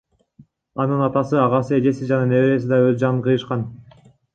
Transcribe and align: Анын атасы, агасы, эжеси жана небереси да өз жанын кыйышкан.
Анын 0.83 1.03
атасы, 1.09 1.39
агасы, 1.43 1.77
эжеси 1.83 2.11
жана 2.15 2.33
небереси 2.35 2.75
да 2.77 2.85
өз 2.91 3.01
жанын 3.05 3.25
кыйышкан. 3.31 3.73